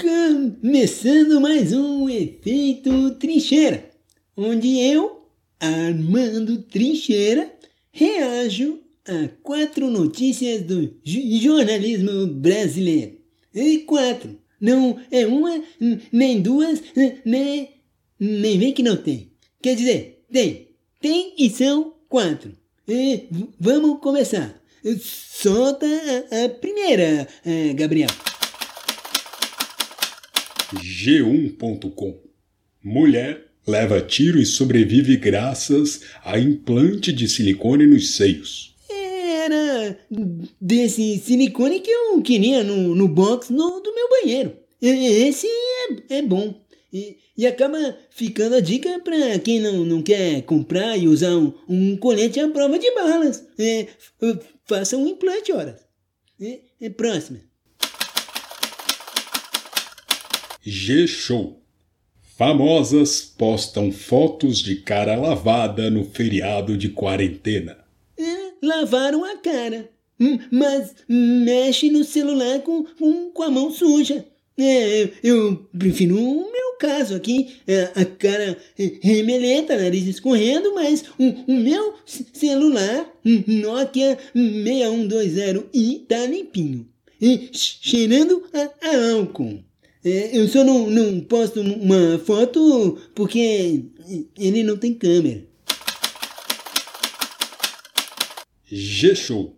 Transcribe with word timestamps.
Começando 0.00 1.40
mais 1.40 1.72
um 1.72 2.08
Efeito 2.08 3.16
Trincheira, 3.16 3.90
onde 4.36 4.78
eu, 4.78 5.26
Armando 5.58 6.62
Trincheira, 6.62 7.52
reajo 7.90 8.78
a 9.04 9.28
quatro 9.42 9.90
notícias 9.90 10.62
do 10.62 10.94
jornalismo 11.04 12.28
brasileiro. 12.28 13.18
E 13.52 13.78
quatro, 13.78 14.38
não 14.60 15.00
é 15.10 15.26
uma, 15.26 15.60
nem 16.12 16.40
duas, 16.40 16.80
nem, 17.24 17.68
nem 18.20 18.56
vem 18.56 18.72
que 18.72 18.84
não 18.84 18.96
tem. 18.96 19.32
Quer 19.60 19.74
dizer, 19.74 20.24
tem, 20.32 20.68
tem 21.00 21.34
e 21.36 21.50
são 21.50 21.94
quatro. 22.08 22.52
E 22.86 23.26
vamos 23.58 23.98
começar. 23.98 24.62
Solta 25.00 25.86
a, 25.86 26.44
a 26.44 26.48
primeira, 26.48 27.26
eh, 27.44 27.72
Gabriel. 27.74 28.08
G1.com 30.74 32.18
Mulher 32.84 33.46
leva 33.66 34.00
tiro 34.00 34.38
e 34.38 34.46
sobrevive 34.46 35.16
graças 35.16 36.02
a 36.24 36.38
implante 36.38 37.12
de 37.12 37.28
silicone 37.28 37.86
nos 37.86 38.16
seios. 38.16 38.74
Era 38.90 39.98
desse 40.60 41.18
silicone 41.18 41.80
que 41.80 41.90
eu 41.90 42.20
queria 42.22 42.62
no, 42.62 42.94
no 42.94 43.08
box 43.08 43.50
no, 43.50 43.80
do 43.80 43.94
meu 43.94 44.08
banheiro. 44.08 44.56
Esse 44.80 45.46
é, 45.46 46.18
é 46.18 46.22
bom. 46.22 46.54
E, 46.92 47.18
e 47.36 47.46
acaba 47.46 47.96
ficando 48.10 48.54
a 48.56 48.60
dica 48.60 49.00
para 49.00 49.38
quem 49.38 49.60
não, 49.60 49.84
não 49.84 50.02
quer 50.02 50.42
comprar 50.42 50.96
e 50.96 51.08
usar 51.08 51.36
um, 51.36 51.52
um 51.68 51.96
colete 51.96 52.40
à 52.40 52.48
prova 52.48 52.78
de 52.78 52.90
balas. 52.94 53.44
É, 53.58 53.86
faça 54.64 54.96
um 54.96 55.06
implante, 55.06 55.52
ora. 55.52 55.78
É, 56.40 56.60
é 56.80 56.90
próxima. 56.90 57.47
G-Show. 60.62 61.58
Famosas 62.36 63.20
postam 63.20 63.90
fotos 63.90 64.60
de 64.60 64.76
cara 64.76 65.16
lavada 65.16 65.90
no 65.90 66.04
feriado 66.04 66.76
de 66.76 66.88
quarentena. 66.88 67.78
É, 68.16 68.52
lavaram 68.62 69.24
a 69.24 69.36
cara, 69.38 69.90
hum, 70.20 70.38
mas 70.50 70.94
mexe 71.08 71.90
no 71.90 72.04
celular 72.04 72.60
com, 72.60 72.84
com, 73.32 73.42
a 73.42 73.50
mão 73.50 73.72
suja. 73.72 74.24
É, 74.56 75.08
eu 75.22 75.68
prefiro 75.76 76.16
o 76.16 76.52
meu 76.52 76.76
caso 76.78 77.16
aqui, 77.16 77.56
é, 77.66 77.90
a 77.94 78.04
cara 78.04 78.56
remelenta, 79.00 79.76
nariz 79.76 80.06
escorrendo, 80.06 80.74
mas 80.74 81.04
o, 81.18 81.52
meu 81.52 81.94
celular, 82.04 83.12
Nokia 83.24 84.16
6120i, 84.36 86.06
tá 86.06 86.24
limpinho. 86.24 86.88
E 87.20 87.50
cheirando 87.52 88.44
a 88.52 89.12
álcool. 89.12 89.67
É, 90.08 90.38
eu 90.38 90.48
só 90.48 90.64
não, 90.64 90.88
não 90.88 91.20
posto 91.20 91.60
uma 91.60 92.18
foto 92.18 92.98
porque 93.14 93.84
ele 94.38 94.62
não 94.62 94.78
tem 94.78 94.94
câmera. 94.94 95.44
G-Show. 98.64 99.54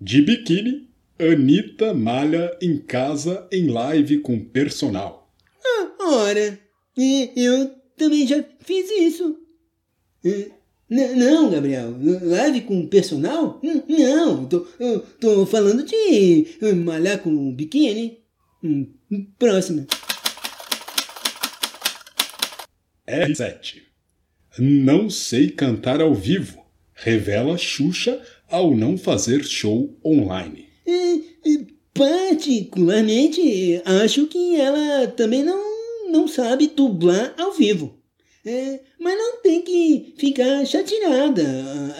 De 0.00 0.22
biquíni, 0.22 0.88
Anitta 1.18 1.92
malha 1.92 2.56
em 2.60 2.78
casa 2.78 3.46
em 3.52 3.68
live 3.68 4.18
com 4.20 4.42
personal. 4.42 5.30
Ah, 5.62 5.90
ora, 6.00 6.58
eu 6.96 7.70
também 7.96 8.26
já 8.26 8.42
fiz 8.60 8.90
isso. 8.90 9.36
Não, 10.88 11.50
Gabriel, 11.50 11.94
live 12.22 12.62
com 12.62 12.86
personal? 12.86 13.60
Não, 13.62 14.46
tô, 14.46 14.66
tô 15.20 15.44
falando 15.44 15.84
de 15.84 16.46
malhar 16.74 17.18
com 17.18 17.52
biquíni. 17.52 18.21
Hum, 18.62 18.86
próxima. 19.38 19.86
R7. 23.08 23.82
Não 24.58 25.10
sei 25.10 25.50
cantar 25.50 26.00
ao 26.00 26.14
vivo. 26.14 26.64
Revela 26.94 27.58
Xuxa 27.58 28.22
ao 28.48 28.76
não 28.76 28.96
fazer 28.96 29.42
show 29.44 29.98
online. 30.04 30.68
particularmente, 31.94 33.82
acho 33.84 34.26
que 34.26 34.56
ela 34.56 35.08
também 35.08 35.42
não, 35.42 36.10
não 36.10 36.28
sabe 36.28 36.68
dublar 36.68 37.34
ao 37.38 37.52
vivo. 37.52 38.01
É, 38.44 38.80
mas 38.98 39.16
não 39.16 39.40
tem 39.40 39.62
que 39.62 40.14
ficar 40.16 40.64
chateada. 40.66 41.44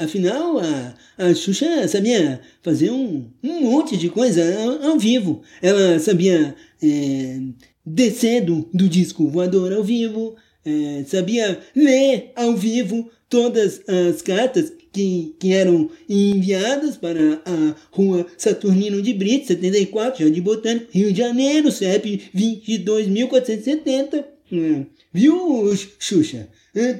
Afinal, 0.01 0.59
a, 0.59 0.95
a 1.17 1.35
Xuxa 1.35 1.87
sabia 1.87 2.41
fazer 2.63 2.91
um, 2.91 3.31
um 3.43 3.61
monte 3.61 3.97
de 3.97 4.09
coisa 4.09 4.43
ao, 4.83 4.99
vivo. 4.99 5.43
Ela 5.63 6.01
sabia 6.01 6.55
é, 6.83 7.41
descer 7.87 8.45
do, 8.45 8.69
do 8.75 8.89
disco 8.89 9.29
voador 9.29 9.73
ao 9.73 9.85
vivo, 9.85 10.35
é, 10.65 11.05
sabia 11.07 11.61
ler 11.77 12.33
ao 12.35 12.57
vivo 12.57 13.09
todas 13.29 13.81
as 13.89 14.21
cartas 14.21 14.73
que, 14.93 15.35
que 15.39 15.53
eram 15.53 15.89
enviadas 16.09 16.97
para 16.97 17.41
a 17.47 17.75
rua 17.91 18.27
Saturnino 18.37 19.01
de 19.01 19.15
Brito, 19.15 19.47
74, 19.47 20.25
Jardim 20.25 20.43
Botânico, 20.43 20.87
Rio 20.91 21.13
de 21.13 21.19
Janeiro, 21.19 21.71
CEP 21.71 22.31
22.470. 22.35 24.25
É. 24.53 24.87
Viu, 25.13 25.75
Xuxa? 25.99 26.49
É, 26.75 26.93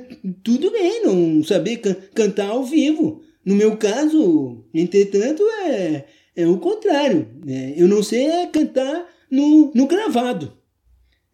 tudo 0.43 0.71
bem 0.71 1.05
não 1.05 1.45
saber 1.45 1.79
can 1.79 1.95
cantar 2.15 2.49
ao 2.49 2.65
vivo. 2.65 3.23
No 3.45 3.55
meu 3.55 3.77
caso, 3.77 4.65
entretanto, 4.73 5.43
é, 5.67 6.07
é 6.35 6.47
o 6.47 6.59
contrário. 6.59 7.29
É, 7.47 7.75
eu 7.77 7.87
não 7.87 8.03
sei 8.03 8.27
é 8.27 8.47
cantar 8.47 9.07
no, 9.31 9.71
no 9.75 9.87
gravado. 9.87 10.57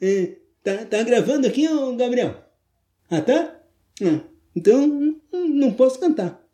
É, 0.01 0.37
tá, 0.63 0.85
tá 0.87 1.03
gravando 1.03 1.47
aqui, 1.47 1.67
Gabriel? 1.97 2.43
Ah, 3.11 3.21
tá? 3.21 3.61
Ah, 4.03 4.21
então 4.57 5.17
não 5.33 5.73
posso 5.73 6.01
cantar. 6.01 6.45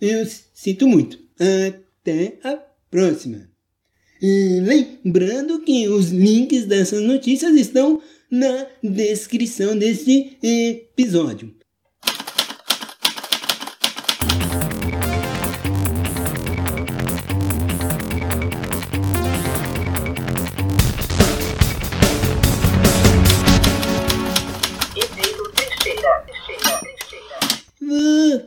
eu 0.00 0.26
sinto 0.52 0.86
muito. 0.86 1.18
Até 1.34 2.38
a 2.42 2.56
próxima. 2.90 3.48
lembrando 4.20 5.60
que 5.60 5.88
os 5.88 6.10
links 6.10 6.66
dessas 6.66 7.02
notícias 7.02 7.54
estão 7.56 8.00
na 8.34 8.66
descrição 8.82 9.78
deste 9.78 10.36
episódio. 10.42 11.54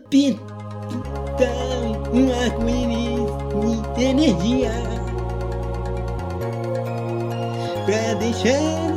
Pintar 0.09 0.37
um 2.13 2.31
arco-íris 2.43 3.95
de 3.95 4.03
energia 4.03 4.71
pra 7.85 8.13
deixar 8.15 8.87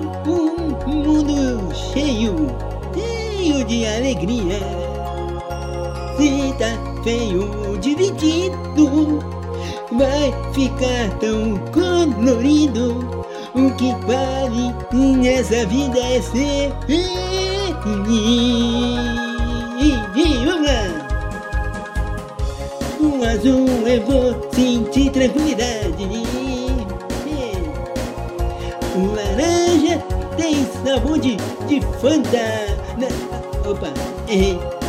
um 0.86 0.94
mundo 1.02 1.74
cheio, 1.74 2.34
cheio 2.94 3.64
de 3.64 3.86
alegria. 3.86 4.58
Se 6.16 6.54
tá 6.58 7.02
feio, 7.02 7.78
dividido, 7.80 9.18
vai 9.92 10.32
ficar 10.52 11.10
tão 11.18 11.58
colorido. 11.72 13.20
O 13.54 13.70
que 13.72 13.92
vale 14.06 14.74
nessa 15.16 15.66
vida 15.66 15.98
é 15.98 16.22
ser 16.22 16.72
feliz. 16.86 17.30
O 23.00 23.24
azul 23.24 23.66
eu 23.86 24.06
vou 24.06 24.50
sentir 24.52 25.10
tranquilidade. 25.10 26.06
O 28.94 29.14
laranja 29.14 29.59
tem 30.40 30.64
sabor 30.82 31.18
de, 31.18 31.36
de 31.68 31.80
Fanta. 32.00 32.66
Opa, 33.68 33.92
errei. 34.26 34.79